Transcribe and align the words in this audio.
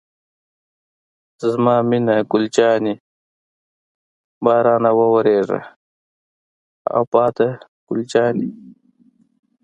زما 1.51 1.75
مینه 1.89 2.15
ګل 2.31 2.45
جانې، 2.55 2.93
بارانه 4.43 4.91
وورېږه 4.97 5.59
او 6.95 7.03
باده 7.11 7.49
ګل 7.87 8.01
جانې. 8.11 8.47